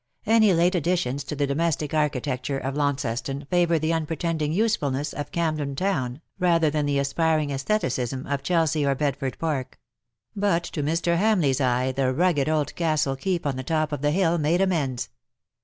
[0.25, 5.75] Any late additions to the domestic architecture of Launceston favour the unpretending usefulness of Camden
[5.75, 9.77] Town rather than the aspiring sestheticism of Chelsea or Bedford Park;
[10.33, 11.17] 42 BUT THEN CAME ONE, but to Mr.
[11.51, 15.09] Hamleigh^s eye the rugged old castle keep on the top of the hill made amends.